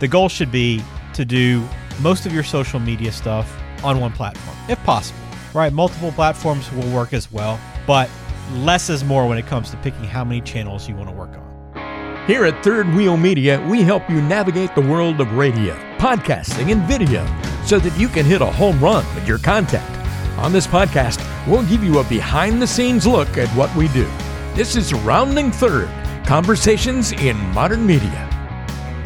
[0.00, 0.82] the goal should be
[1.14, 1.66] to do
[2.00, 5.20] most of your social media stuff on one platform, if possible.
[5.54, 5.72] Right?
[5.72, 8.10] Multiple platforms will work as well, but
[8.54, 11.30] less is more when it comes to picking how many channels you want to work
[11.30, 12.26] on.
[12.26, 16.82] Here at Third Wheel Media, we help you navigate the world of radio, podcasting, and
[16.82, 17.26] video
[17.64, 19.84] so that you can hit a home run with your content.
[20.38, 24.04] On this podcast, we'll give you a behind the scenes look at what we do.
[24.54, 25.90] This is Rounding Third
[26.24, 28.39] Conversations in Modern Media.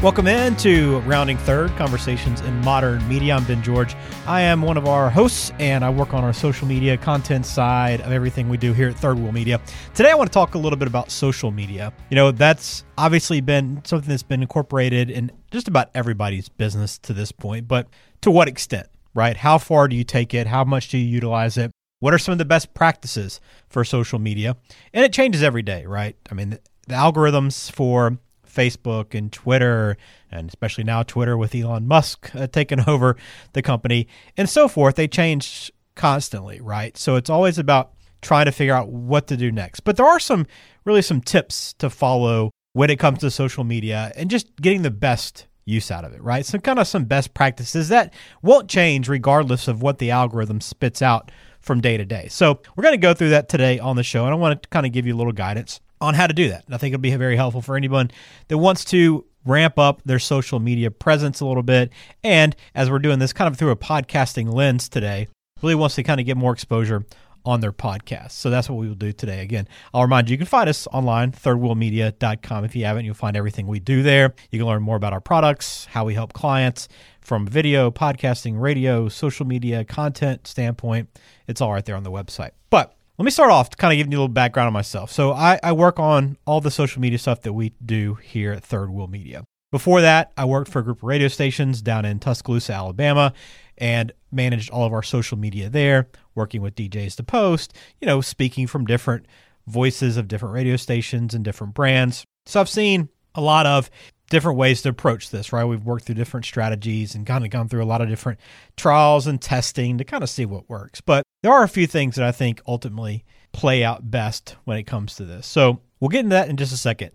[0.03, 3.35] Welcome in to Rounding Third Conversations in Modern Media.
[3.35, 3.97] I'm Ben George.
[4.27, 8.03] I am one of our hosts, and I work on our social media content side
[8.03, 9.61] of everything we do here at Third Wheel Media.
[9.95, 11.91] Today, I want to talk a little bit about social media.
[12.11, 17.15] You know, that's obviously been something that's been incorporated in just about everybody's business to
[17.15, 17.89] this point, but
[18.21, 19.39] to what extent, right?
[19.39, 20.47] How far do you take it?
[20.47, 21.71] How much do you utilize it?
[22.01, 23.41] What are some of the best practices
[23.71, 24.59] for social media?
[24.93, 26.15] And it changes every day, right?
[26.31, 28.19] I mean, the algorithms for
[28.55, 29.97] Facebook and Twitter,
[30.31, 33.17] and especially now Twitter with Elon Musk uh, taking over
[33.53, 36.97] the company and so forth, they change constantly, right?
[36.97, 39.81] So it's always about trying to figure out what to do next.
[39.81, 40.47] But there are some
[40.85, 44.91] really some tips to follow when it comes to social media and just getting the
[44.91, 46.45] best use out of it, right?
[46.45, 51.01] Some kind of some best practices that won't change regardless of what the algorithm spits
[51.01, 51.31] out
[51.61, 52.29] from day to day.
[52.29, 54.69] So we're going to go through that today on the show, and I want to
[54.69, 56.65] kind of give you a little guidance on how to do that.
[56.67, 58.11] And I think it'll be very helpful for anyone
[58.49, 61.91] that wants to ramp up their social media presence a little bit.
[62.23, 65.29] And as we're doing this kind of through a podcasting lens today,
[65.63, 67.05] really wants to kind of get more exposure
[67.47, 68.33] on their podcast.
[68.33, 69.41] So that's what we will do today.
[69.41, 72.65] Again, I'll remind you, you can find us online, thirdwheelmedia.com.
[72.65, 74.35] If you haven't, you'll find everything we do there.
[74.51, 76.89] You can learn more about our products, how we help clients
[77.21, 81.09] from video, podcasting, radio, social media, content standpoint.
[81.47, 82.53] It's all right there on the website.
[82.71, 85.11] But let me start off kind of giving you a little background on myself.
[85.13, 88.65] So I, I work on all the social media stuff that we do here at
[88.65, 89.45] Third Wheel Media.
[89.71, 93.33] Before that, I worked for a group of radio stations down in Tuscaloosa, Alabama,
[93.79, 98.21] and managed all of our social media there, working with DJs to post, you know,
[98.21, 99.27] speaking from different
[99.67, 102.25] voices of different radio stations and different brands.
[102.47, 103.91] So I've seen a lot of
[104.31, 105.65] different ways to approach this, right?
[105.65, 108.41] We've worked through different strategies and kind of gone through a lot of different
[108.77, 111.01] trials and testing to kind of see what works.
[111.01, 114.85] But there are a few things that I think ultimately play out best when it
[114.85, 115.47] comes to this.
[115.47, 117.13] So we'll get into that in just a second.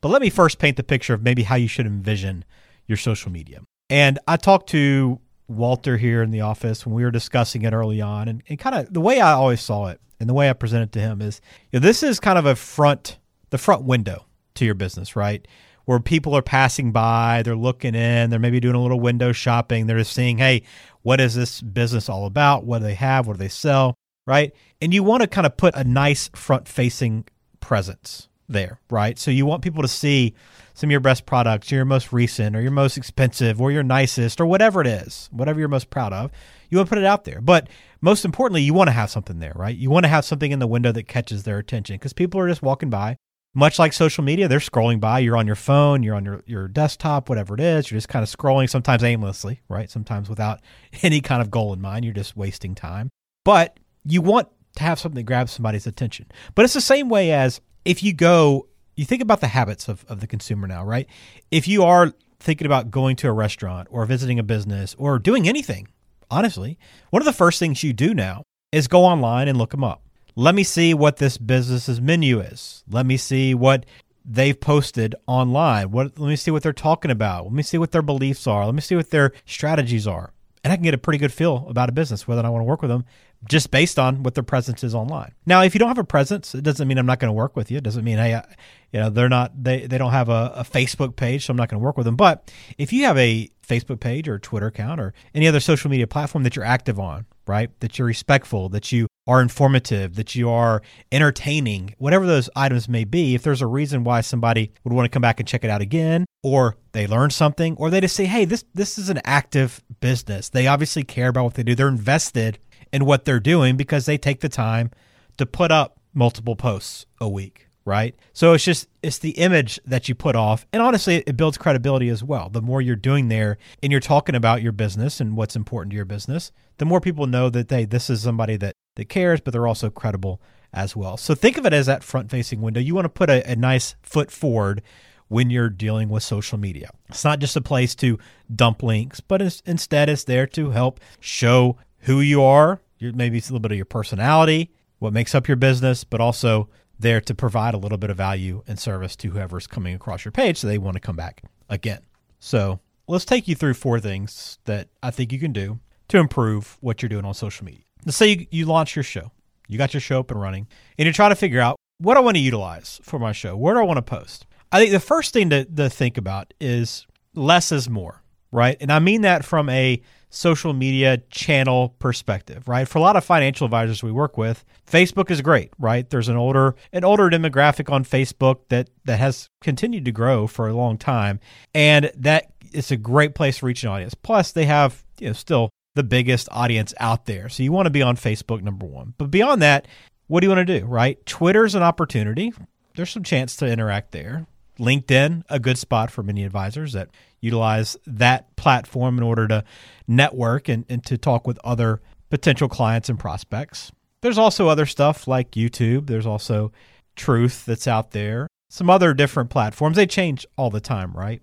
[0.00, 2.44] But let me first paint the picture of maybe how you should envision
[2.86, 3.60] your social media.
[3.90, 8.00] And I talked to Walter here in the office when we were discussing it early
[8.00, 10.52] on, and, and kind of the way I always saw it and the way I
[10.54, 11.40] presented to him is
[11.70, 13.18] you know, this is kind of a front,
[13.50, 15.46] the front window to your business, right?
[15.92, 19.86] Where people are passing by, they're looking in, they're maybe doing a little window shopping,
[19.86, 20.62] they're just seeing, hey,
[21.02, 22.64] what is this business all about?
[22.64, 23.26] What do they have?
[23.26, 23.94] What do they sell?
[24.26, 24.54] Right.
[24.80, 27.26] And you want to kind of put a nice front facing
[27.60, 29.18] presence there, right?
[29.18, 30.32] So you want people to see
[30.72, 34.40] some of your best products, your most recent or your most expensive or your nicest
[34.40, 36.30] or whatever it is, whatever you're most proud of.
[36.70, 37.42] You want to put it out there.
[37.42, 37.68] But
[38.00, 39.76] most importantly, you want to have something there, right?
[39.76, 42.48] You want to have something in the window that catches their attention because people are
[42.48, 43.18] just walking by
[43.54, 45.18] much like social media, they're scrolling by.
[45.18, 47.90] You're on your phone, you're on your, your desktop, whatever it is.
[47.90, 49.90] You're just kind of scrolling, sometimes aimlessly, right?
[49.90, 50.60] Sometimes without
[51.02, 52.04] any kind of goal in mind.
[52.04, 53.10] You're just wasting time.
[53.44, 56.26] But you want to have something that grabs somebody's attention.
[56.54, 60.04] But it's the same way as if you go, you think about the habits of,
[60.08, 61.06] of the consumer now, right?
[61.50, 65.46] If you are thinking about going to a restaurant or visiting a business or doing
[65.46, 65.88] anything,
[66.30, 66.78] honestly,
[67.10, 70.02] one of the first things you do now is go online and look them up
[70.34, 72.84] let me see what this business's menu is.
[72.88, 73.86] Let me see what
[74.24, 75.90] they've posted online.
[75.90, 77.44] What let me see what they're talking about.
[77.44, 78.64] Let me see what their beliefs are.
[78.64, 80.32] Let me see what their strategies are.
[80.64, 82.66] And I can get a pretty good feel about a business whether I want to
[82.66, 83.04] work with them
[83.48, 85.32] just based on what their presence is online.
[85.44, 87.56] Now, if you don't have a presence, it doesn't mean I'm not going to work
[87.56, 87.78] with you.
[87.78, 88.44] It doesn't mean hey, I,
[88.92, 91.68] you know, they're not they they don't have a, a Facebook page, so I'm not
[91.68, 92.16] going to work with them.
[92.16, 96.06] But if you have a Facebook page or Twitter account or any other social media
[96.06, 97.70] platform that you're active on, right?
[97.80, 103.04] That you're respectful, that you are informative, that you are entertaining, whatever those items may
[103.04, 105.70] be, if there's a reason why somebody would want to come back and check it
[105.70, 109.20] out again, or they learn something, or they just say, hey, this this is an
[109.24, 110.48] active business.
[110.48, 111.74] They obviously care about what they do.
[111.74, 112.58] They're invested
[112.92, 114.90] in what they're doing because they take the time
[115.36, 118.14] to put up multiple posts a week right?
[118.32, 122.08] So it's just it's the image that you put off, and honestly, it builds credibility
[122.08, 122.48] as well.
[122.48, 125.96] The more you're doing there, and you're talking about your business and what's important to
[125.96, 129.52] your business, the more people know that they this is somebody that that cares, but
[129.52, 130.40] they're also credible
[130.72, 131.16] as well.
[131.16, 132.80] So think of it as that front-facing window.
[132.80, 134.82] You want to put a, a nice foot forward
[135.28, 136.90] when you're dealing with social media.
[137.08, 138.18] It's not just a place to
[138.54, 143.48] dump links, but it's, instead it's there to help show who you are, maybe it's
[143.48, 146.68] a little bit of your personality, what makes up your business, but also
[147.02, 150.32] there to provide a little bit of value and service to whoever's coming across your
[150.32, 152.00] page so they want to come back again.
[152.38, 156.78] So let's take you through four things that I think you can do to improve
[156.80, 157.84] what you're doing on social media.
[158.04, 159.30] Let's say you, you launch your show,
[159.68, 160.66] you got your show up and running,
[160.98, 163.56] and you're trying to figure out what I want to utilize for my show.
[163.56, 164.46] Where do I want to post?
[164.70, 168.21] I think the first thing to, to think about is less is more,
[168.52, 168.76] right?
[168.80, 170.00] And I mean that from a
[170.30, 172.88] social media channel perspective, right?
[172.88, 176.08] For a lot of financial advisors we work with, Facebook is great, right?
[176.08, 180.68] There's an older an older demographic on Facebook that that has continued to grow for
[180.68, 181.40] a long time,
[181.74, 184.14] and that it's a great place to reach an audience.
[184.14, 187.90] Plus, they have you know still the biggest audience out there, so you want to
[187.90, 189.14] be on Facebook number one.
[189.18, 189.86] But beyond that,
[190.28, 191.24] what do you want to do, right?
[191.26, 192.52] Twitter's an opportunity.
[192.94, 194.46] There's some chance to interact there.
[194.82, 197.08] LinkedIn, a good spot for many advisors that
[197.40, 199.64] utilize that platform in order to
[200.06, 202.00] network and, and to talk with other
[202.30, 203.92] potential clients and prospects.
[204.20, 206.06] There's also other stuff like YouTube.
[206.06, 206.72] There's also
[207.14, 208.46] Truth that's out there.
[208.70, 209.96] Some other different platforms.
[209.96, 211.42] They change all the time, right?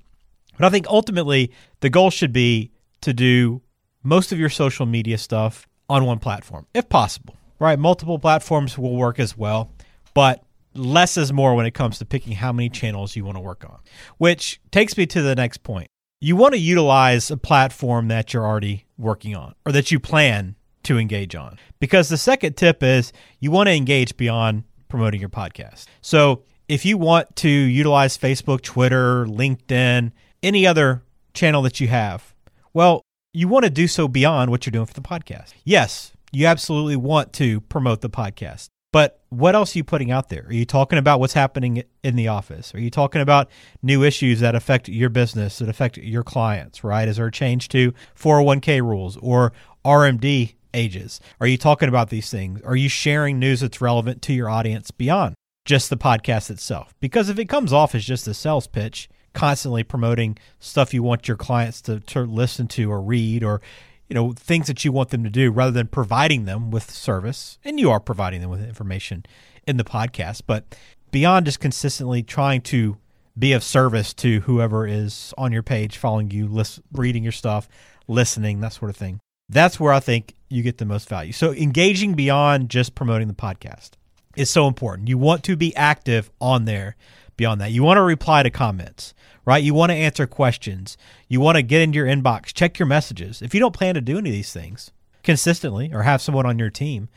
[0.57, 1.51] But I think ultimately
[1.81, 2.71] the goal should be
[3.01, 3.61] to do
[4.01, 7.77] most of your social media stuff on one platform, if possible, right?
[7.77, 9.71] Multiple platforms will work as well,
[10.15, 10.43] but
[10.79, 13.63] less is more when it comes to picking how many channels you want to work
[13.65, 13.79] on,
[14.17, 15.87] which takes me to the next point.
[16.21, 20.55] You want to utilize a platform that you're already working on or that you plan
[20.83, 21.57] to engage on.
[21.79, 25.85] Because the second tip is you want to engage beyond promoting your podcast.
[26.01, 30.11] So if you want to utilize Facebook, Twitter, LinkedIn,
[30.43, 31.03] any other
[31.33, 32.33] channel that you have,
[32.73, 33.01] well,
[33.33, 35.53] you want to do so beyond what you're doing for the podcast.
[35.63, 38.67] Yes, you absolutely want to promote the podcast.
[38.91, 40.45] But what else are you putting out there?
[40.47, 42.73] Are you talking about what's happening in the office?
[42.73, 43.49] Are you talking about
[43.83, 47.07] new issues that affect your business, that affect your clients, right?
[47.07, 49.53] Is there a change to 401k rules or
[49.85, 51.19] RMD ages?
[51.39, 52.61] Are you talking about these things?
[52.63, 56.95] Are you sharing news that's relevant to your audience beyond just the podcast itself?
[56.99, 61.27] Because if it comes off as just a sales pitch, constantly promoting stuff you want
[61.27, 63.61] your clients to, to listen to or read or
[64.09, 67.59] you know things that you want them to do rather than providing them with service.
[67.63, 69.25] And you are providing them with information
[69.67, 70.75] in the podcast but
[71.11, 72.97] beyond just consistently trying to
[73.37, 77.69] be of service to whoever is on your page following you list, reading your stuff
[78.07, 79.19] listening that sort of thing.
[79.47, 81.31] That's where i think you get the most value.
[81.31, 83.91] So engaging beyond just promoting the podcast
[84.35, 85.07] is so important.
[85.07, 86.95] You want to be active on there
[87.39, 89.15] beyond that you want to reply to comments
[89.49, 89.63] right?
[89.63, 90.95] You want to answer questions.
[91.27, 93.41] You want to get into your inbox, check your messages.
[93.41, 94.91] If you don't plan to do any of these things
[95.23, 97.09] consistently or have someone on your team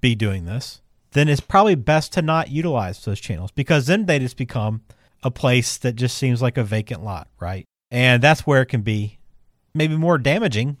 [0.00, 0.82] be doing this,
[1.12, 4.82] then it's probably best to not utilize those channels because then they just become
[5.24, 7.64] a place that just seems like a vacant lot, right?
[7.90, 9.18] And that's where it can be
[9.74, 10.76] maybe more damaging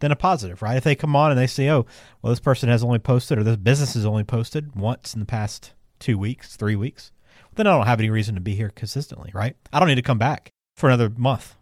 [0.00, 0.76] than a positive, right?
[0.76, 1.86] If they come on and they say, oh,
[2.20, 5.26] well, this person has only posted or this business has only posted once in the
[5.26, 7.12] past two weeks, three weeks,
[7.54, 9.56] then I don't have any reason to be here consistently, right?
[9.72, 11.56] I don't need to come back for another month,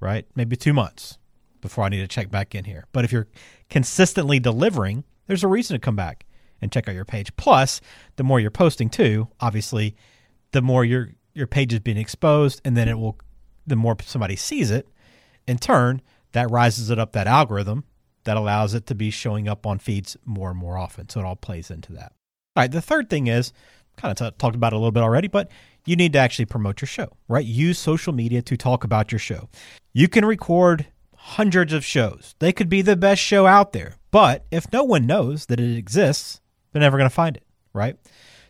[0.00, 0.26] right?
[0.34, 1.18] Maybe two months
[1.60, 2.86] before I need to check back in here.
[2.92, 3.28] But if you're
[3.70, 6.26] consistently delivering, there's a reason to come back
[6.60, 7.34] and check out your page.
[7.36, 7.80] Plus,
[8.16, 9.96] the more you're posting too, obviously,
[10.52, 13.18] the more your your page is being exposed, and then it will,
[13.66, 14.86] the more somebody sees it,
[15.48, 16.02] in turn,
[16.32, 17.84] that rises it up that algorithm
[18.24, 21.08] that allows it to be showing up on feeds more and more often.
[21.08, 22.12] So it all plays into that.
[22.54, 23.52] All right, the third thing is
[23.96, 25.50] kind of t- talked about it a little bit already, but
[25.84, 27.44] you need to actually promote your show, right?
[27.44, 29.48] Use social media to talk about your show.
[29.92, 30.86] You can record
[31.16, 32.34] hundreds of shows.
[32.38, 35.76] They could be the best show out there, but if no one knows that it
[35.76, 36.40] exists,
[36.72, 37.96] they're never going to find it, right?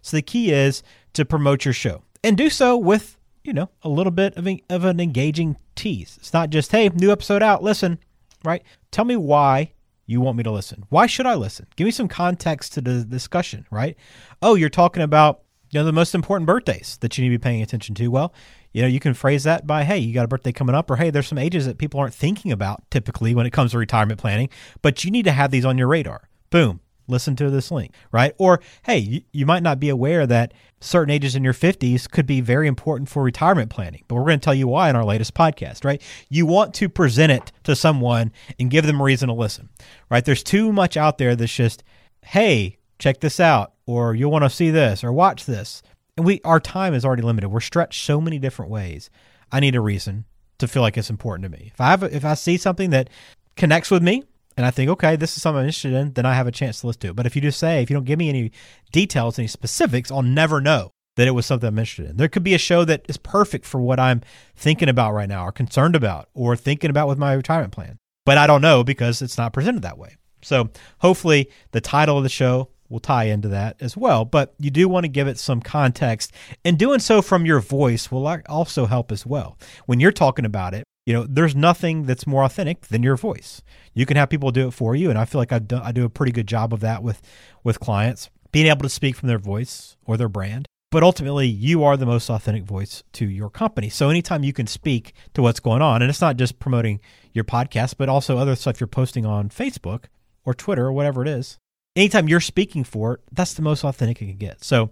[0.03, 0.83] So the key is
[1.15, 4.63] to promote your show and do so with, you know, a little bit of, a,
[4.71, 6.17] of an engaging tease.
[6.19, 7.99] It's not just, hey, new episode out, listen,
[8.45, 8.63] right?
[8.91, 9.73] Tell me why
[10.07, 10.85] you want me to listen.
[10.89, 11.67] Why should I listen?
[11.77, 13.97] Give me some context to the discussion, right?
[14.41, 17.43] Oh, you're talking about you know the most important birthdays that you need to be
[17.43, 18.09] paying attention to.
[18.09, 18.35] Well,
[18.73, 20.97] you know you can phrase that by hey, you got a birthday coming up, or
[20.97, 24.21] hey, there's some ages that people aren't thinking about typically when it comes to retirement
[24.21, 24.49] planning,
[24.83, 26.29] but you need to have these on your radar.
[26.51, 26.81] Boom,
[27.13, 28.35] listen to this link, right?
[28.39, 32.27] Or, hey, you, you, might not be aware that certain ages in your 50s could
[32.27, 35.05] be very important for retirement planning, but we're going to tell you why in our
[35.05, 36.03] latest podcast, right?
[36.29, 39.69] You want to present it to someone and give them a reason to listen,
[40.11, 40.25] right?
[40.25, 41.85] There's too much out there that's just,
[42.23, 45.83] hey, check this out, or you'll want to see this or watch this.
[46.17, 47.49] And we our time is already limited.
[47.49, 49.11] We're stretched so many different ways.
[49.51, 50.25] I need a reason
[50.59, 51.71] to feel like it's important to me.
[51.73, 53.11] If I have if I see something that
[53.57, 54.25] connects with me,
[54.57, 56.81] and I think, okay, this is something I'm interested in, then I have a chance
[56.81, 57.17] to listen to it.
[57.17, 58.53] But if you just say, if you don't give me any
[58.91, 62.17] details, any specifics, I'll never know that it was something I'm interested in.
[62.17, 64.23] There could be a show that is perfect for what I'm
[64.57, 67.99] thinking about right now, or concerned about, or thinking about with my retirement plan.
[68.25, 70.17] But I don't know because it's not presented that way.
[70.43, 74.25] So hopefully, the title of the show will tie into that as well.
[74.25, 76.33] But you do want to give it some context,
[76.65, 79.59] and doing so from your voice will also help as well.
[79.87, 83.61] When you're talking about it, You know, there's nothing that's more authentic than your voice.
[83.93, 85.91] You can have people do it for you, and I feel like I do, I
[85.91, 87.21] do a pretty good job of that with
[87.65, 90.67] with clients, being able to speak from their voice or their brand.
[90.93, 93.89] But ultimately, you are the most authentic voice to your company.
[93.89, 97.01] So anytime you can speak to what's going on, and it's not just promoting
[97.33, 100.05] your podcast, but also other stuff you're posting on Facebook
[100.45, 101.57] or Twitter or whatever it is,
[101.97, 104.63] anytime you're speaking for it, that's the most authentic it can get.
[104.63, 104.91] So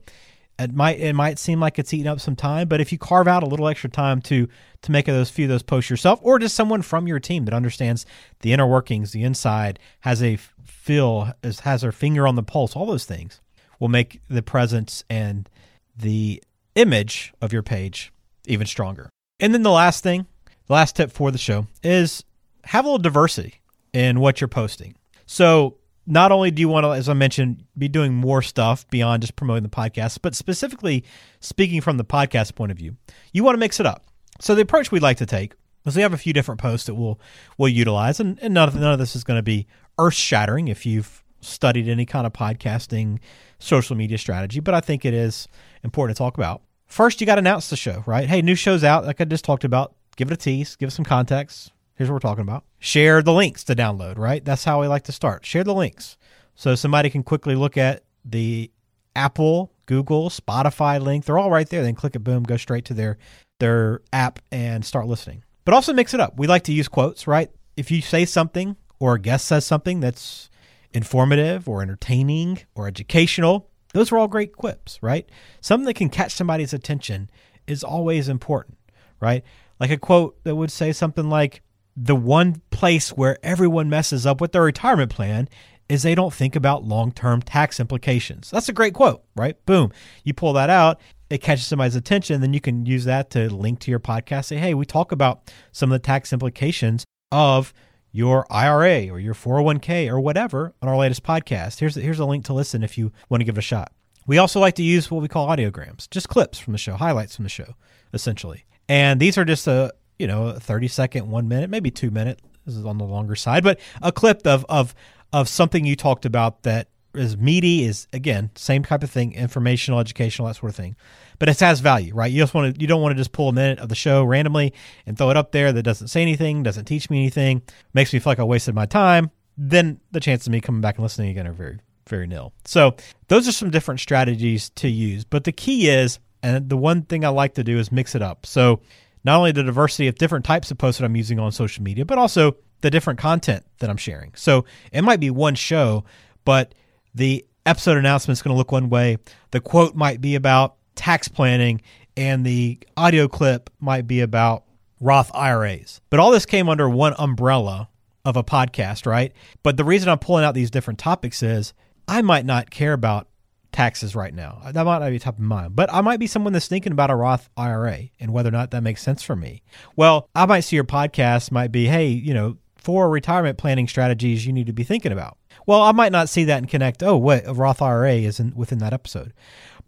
[0.60, 3.26] it might it might seem like it's eating up some time, but if you carve
[3.26, 4.46] out a little extra time to
[4.82, 7.54] to make those few of those posts yourself, or just someone from your team that
[7.54, 8.06] understands
[8.40, 12.86] the inner workings, the inside, has a feel, has their finger on the pulse, all
[12.86, 13.40] those things
[13.78, 15.48] will make the presence and
[15.96, 16.42] the
[16.74, 18.12] image of your page
[18.46, 19.10] even stronger.
[19.38, 20.26] And then the last thing,
[20.66, 22.24] the last tip for the show is
[22.64, 23.60] have a little diversity
[23.92, 24.94] in what you're posting.
[25.26, 25.76] So
[26.10, 29.36] not only do you want to, as I mentioned, be doing more stuff beyond just
[29.36, 31.04] promoting the podcast, but specifically
[31.40, 32.96] speaking from the podcast point of view,
[33.32, 34.04] you want to mix it up.
[34.40, 35.54] So the approach we'd like to take
[35.86, 37.20] is we have a few different posts that we'll
[37.56, 39.66] we'll utilize, and, and none of none of this is going to be
[39.98, 43.18] earth shattering if you've studied any kind of podcasting
[43.58, 45.48] social media strategy, but I think it is
[45.82, 46.62] important to talk about.
[46.86, 48.28] First, you got to announce the show, right?
[48.28, 49.94] Hey, new show's out, like I just talked about.
[50.16, 51.72] Give it a tease, give it some context.
[52.00, 52.64] Here's what we're talking about.
[52.78, 54.42] Share the links to download, right?
[54.42, 55.44] That's how we like to start.
[55.44, 56.16] Share the links
[56.54, 58.70] so somebody can quickly look at the
[59.14, 61.26] Apple, Google, Spotify link.
[61.26, 61.82] They're all right there.
[61.82, 63.18] Then click it, boom, go straight to their
[63.58, 65.44] their app and start listening.
[65.66, 66.38] But also mix it up.
[66.38, 67.50] We like to use quotes, right?
[67.76, 70.48] If you say something or a guest says something that's
[70.94, 75.28] informative or entertaining or educational, those are all great quips, right?
[75.60, 77.28] Something that can catch somebody's attention
[77.66, 78.78] is always important,
[79.20, 79.44] right?
[79.78, 81.60] Like a quote that would say something like,
[82.02, 85.48] the one place where everyone messes up with their retirement plan
[85.88, 88.50] is they don't think about long term tax implications.
[88.50, 89.54] That's a great quote, right?
[89.66, 89.92] Boom.
[90.24, 93.80] You pull that out, it catches somebody's attention, then you can use that to link
[93.80, 94.46] to your podcast.
[94.46, 97.74] Say, hey, we talk about some of the tax implications of
[98.12, 101.80] your IRA or your 401k or whatever on our latest podcast.
[101.80, 103.92] Here's here's a link to listen if you want to give it a shot.
[104.26, 107.36] We also like to use what we call audiograms, just clips from the show, highlights
[107.36, 107.74] from the show,
[108.14, 108.64] essentially.
[108.88, 112.40] And these are just a you know a 30 second, one minute, maybe two minute.
[112.66, 114.94] This is on the longer side, but a clip of of
[115.32, 119.98] of something you talked about that is meaty is again same type of thing, informational,
[119.98, 120.94] educational, that sort of thing
[121.40, 122.30] but it has value, right?
[122.30, 124.22] You just want to you don't want to just pull a minute of the show
[124.22, 124.72] randomly
[125.06, 127.62] and throw it up there that doesn't say anything, doesn't teach me anything,
[127.94, 129.32] makes me feel like I wasted my time.
[129.56, 132.52] Then the chances of me coming back and listening again are very very nil.
[132.66, 132.94] So
[133.28, 137.24] those are some different strategies to use, but the key is, and the one thing
[137.24, 138.44] I like to do is mix it up.
[138.46, 138.80] So
[139.24, 142.04] not only the diversity of different types of posts that I'm using on social media,
[142.04, 144.32] but also the different content that I'm sharing.
[144.34, 146.04] So it might be one show,
[146.44, 146.74] but
[147.14, 149.18] the episode announcement is going to look one way.
[149.50, 151.82] The quote might be about tax planning,
[152.16, 154.64] and the audio clip might be about
[155.00, 156.00] Roth IRAs.
[156.10, 157.88] But all this came under one umbrella
[158.24, 159.32] of a podcast, right?
[159.62, 161.72] But the reason I'm pulling out these different topics is
[162.06, 163.28] I might not care about
[163.72, 164.60] taxes right now.
[164.72, 167.10] That might not be top of mind, but I might be someone that's thinking about
[167.10, 169.62] a Roth IRA and whether or not that makes sense for me.
[169.96, 174.46] Well, I might see your podcast might be, hey, you know, four retirement planning strategies
[174.46, 175.36] you need to be thinking about.
[175.66, 178.54] Well, I might not see that and connect, oh, what a Roth IRA is in,
[178.54, 179.32] within that episode.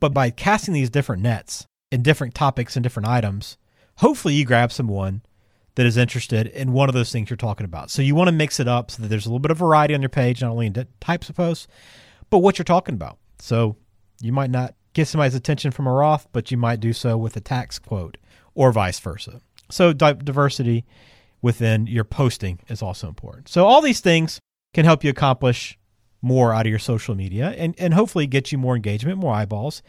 [0.01, 3.57] But by casting these different nets in different topics and different items,
[3.97, 5.23] hopefully you grab someone
[5.75, 7.91] that is interested in one of those things you're talking about.
[7.91, 9.95] So you want to mix it up so that there's a little bit of variety
[9.95, 11.67] on your page, not only in types of posts,
[12.29, 13.19] but what you're talking about.
[13.43, 13.77] So
[14.21, 17.37] you might not get somebody's attention from a Roth, but you might do so with
[17.37, 18.17] a tax quote
[18.55, 19.41] or vice versa.
[19.69, 20.85] So di- diversity
[21.41, 23.49] within your posting is also important.
[23.49, 24.39] So all these things
[24.75, 25.77] can help you accomplish
[26.23, 29.83] more out of your social media and, and hopefully get you more engagement, more eyeballs,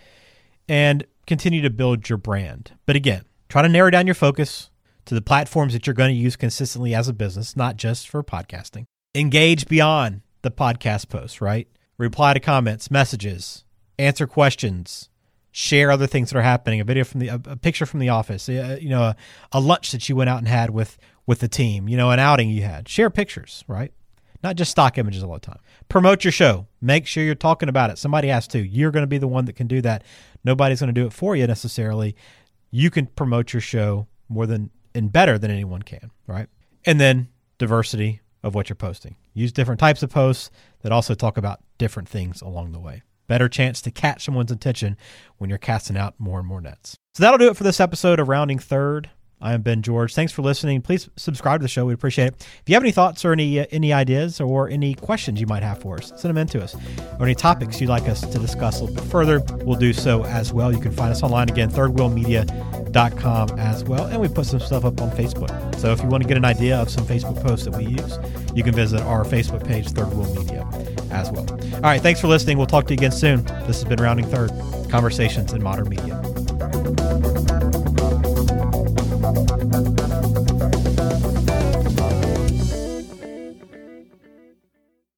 [0.67, 2.71] and continue to build your brand.
[2.87, 4.71] But again, try to narrow down your focus
[5.05, 8.23] to the platforms that you're going to use consistently as a business, not just for
[8.23, 8.85] podcasting.
[9.13, 11.67] Engage beyond the podcast posts, right?
[11.97, 13.63] Reply to comments, messages,
[13.99, 15.09] answer questions,
[15.51, 16.79] share other things that are happening.
[16.79, 19.15] A video from the, a, picture from the office, you know, a,
[19.51, 22.19] a lunch that you went out and had with with the team, you know, an
[22.19, 22.89] outing you had.
[22.89, 23.93] Share pictures, right?
[24.43, 25.59] not just stock images all the time.
[25.87, 26.67] Promote your show.
[26.81, 27.97] Make sure you're talking about it.
[27.97, 28.59] Somebody has to.
[28.59, 30.03] You're going to be the one that can do that.
[30.43, 32.15] Nobody's going to do it for you necessarily.
[32.69, 36.47] You can promote your show more than and better than anyone can, right?
[36.85, 39.15] And then diversity of what you're posting.
[39.33, 43.01] Use different types of posts that also talk about different things along the way.
[43.27, 44.97] Better chance to catch someone's attention
[45.37, 46.97] when you're casting out more and more nets.
[47.13, 49.09] So that'll do it for this episode of Rounding Third.
[49.43, 50.15] I am Ben George.
[50.15, 50.81] Thanks for listening.
[50.81, 51.85] Please subscribe to the show.
[51.85, 52.35] We appreciate it.
[52.39, 55.63] If you have any thoughts or any uh, any ideas or any questions you might
[55.63, 56.75] have for us, send them in to us.
[57.19, 60.23] Or any topics you'd like us to discuss a little bit further, we'll do so
[60.23, 60.71] as well.
[60.71, 64.05] You can find us online again, thirdwheelmedia.com as well.
[64.05, 65.77] And we put some stuff up on Facebook.
[65.77, 68.17] So if you want to get an idea of some Facebook posts that we use,
[68.55, 70.65] you can visit our Facebook page, Third Wheel Media,
[71.11, 71.51] as well.
[71.75, 72.57] All right, thanks for listening.
[72.57, 73.43] We'll talk to you again soon.
[73.67, 74.51] This has been Rounding Third
[74.89, 76.21] Conversations in Modern Media.